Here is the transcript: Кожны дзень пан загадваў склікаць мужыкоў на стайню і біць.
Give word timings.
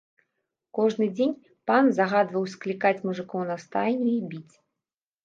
Кожны 0.77 1.05
дзень 1.17 1.35
пан 1.71 1.91
загадваў 1.97 2.47
склікаць 2.53 2.97
мужыкоў 3.11 3.45
на 3.51 3.59
стайню 3.65 4.09
і 4.15 4.17
біць. 4.33 4.55